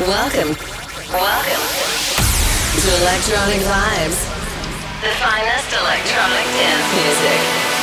[0.00, 0.56] Welcome.
[1.12, 1.62] Welcome
[2.82, 4.26] to Electronic Vibes,
[5.00, 7.73] the finest electronic dance music.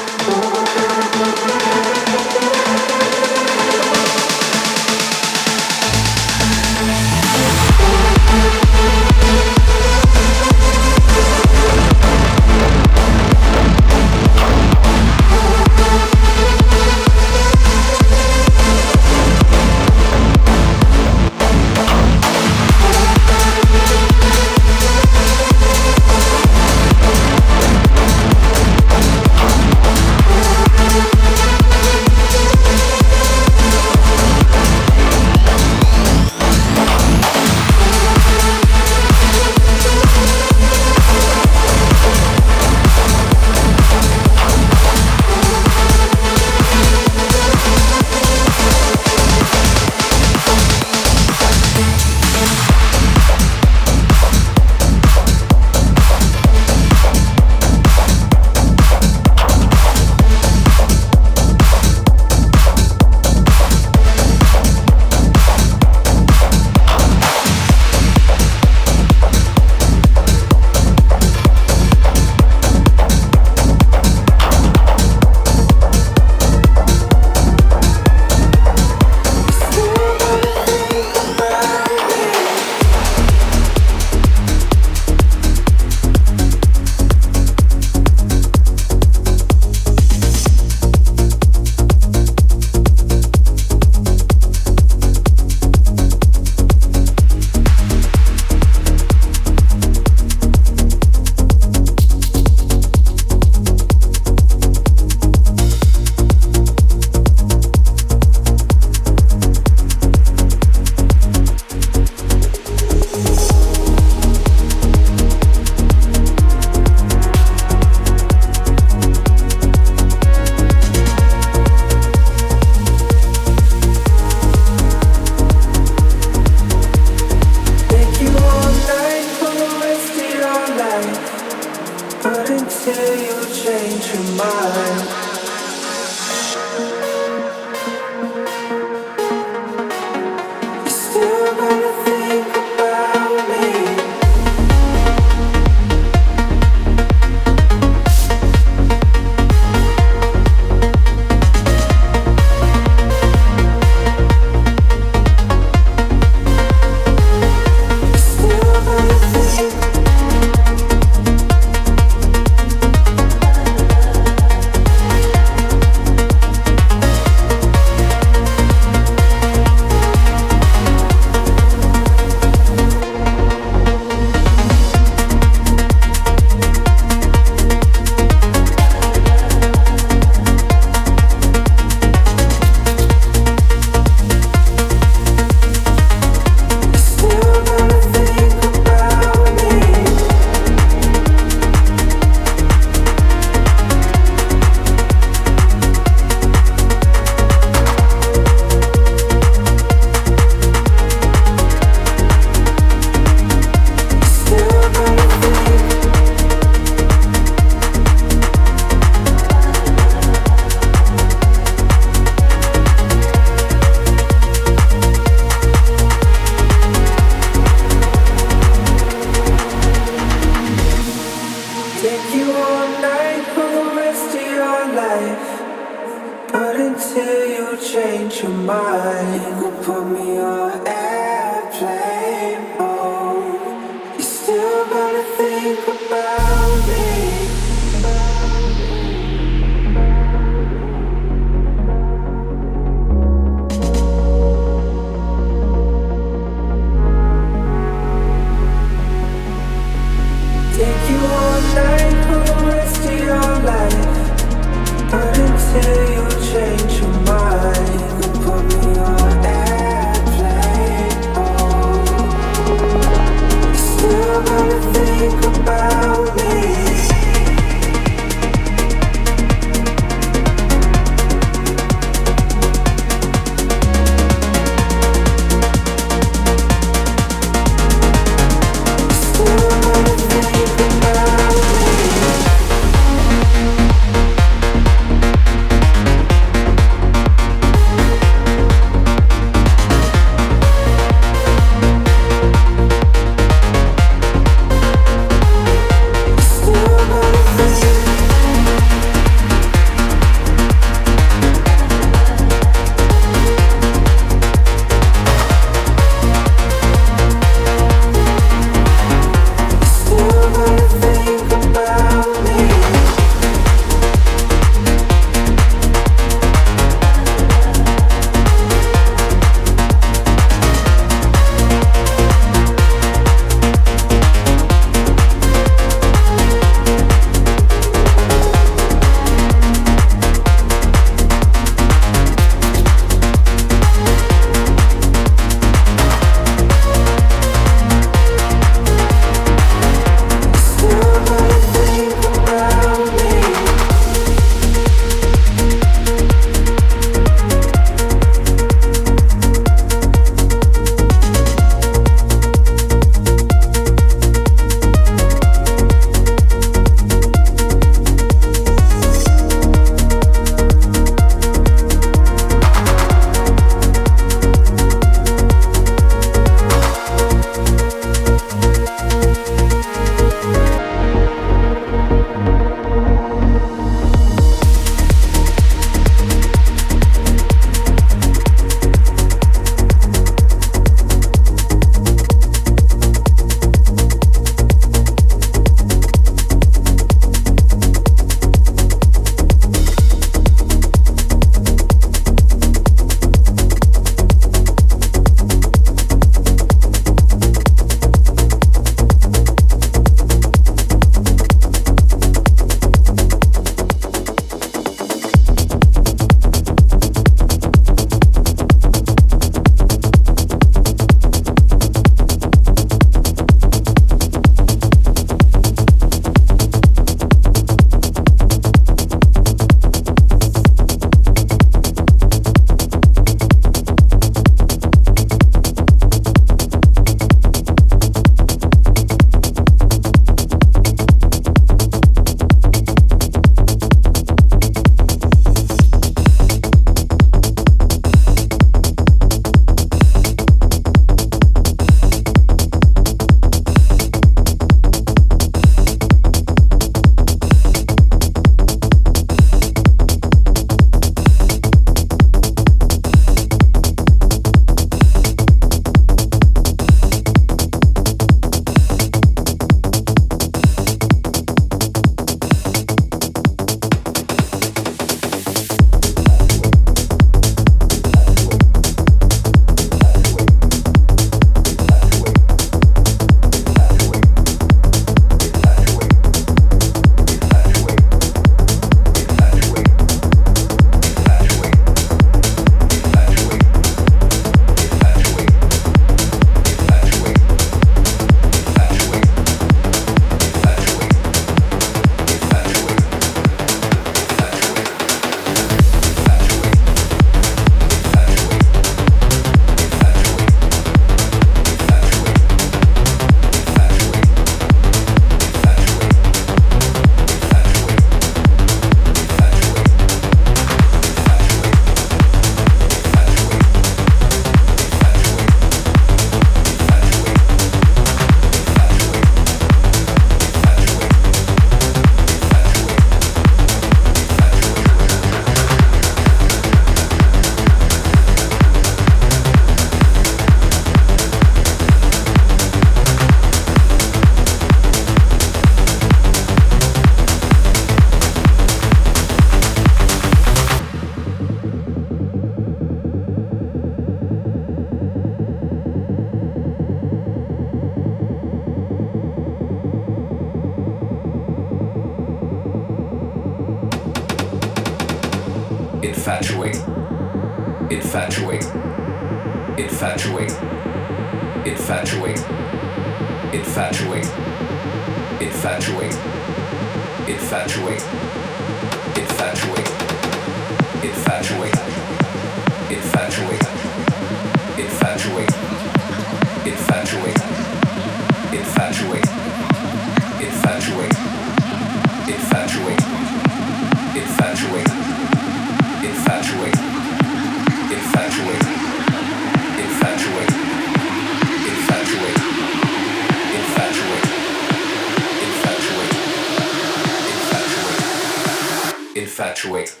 [599.61, 600.00] fluctuate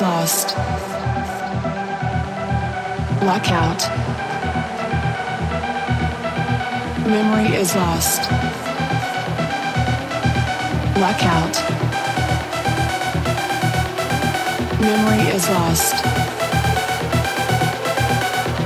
[0.00, 0.56] lost.
[3.20, 3.80] Blackout.
[7.06, 8.22] Memory is lost.
[10.94, 11.54] Blackout.
[14.80, 16.02] Memory is lost.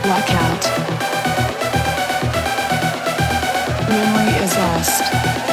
[0.02, 0.64] Blackout.
[3.88, 5.43] Memory is lost.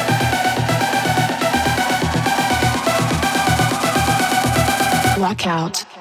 [5.22, 5.91] Blackout.